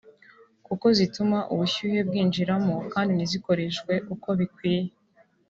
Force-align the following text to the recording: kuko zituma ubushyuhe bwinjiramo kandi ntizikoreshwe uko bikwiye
kuko 0.65 0.85
zituma 0.97 1.37
ubushyuhe 1.53 1.99
bwinjiramo 2.07 2.75
kandi 2.93 3.11
ntizikoreshwe 3.13 3.93
uko 4.13 4.27
bikwiye 4.39 4.89